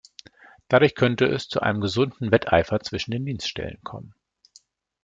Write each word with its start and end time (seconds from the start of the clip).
Dadurch 0.67 0.95
könnte 0.95 1.27
es 1.27 1.47
zu 1.47 1.59
einem 1.59 1.79
gesunden 1.79 2.31
Wetteifer 2.31 2.79
zwischen 2.79 3.11
den 3.11 3.23
Dienststellen 3.27 3.79
kommen. 3.83 4.15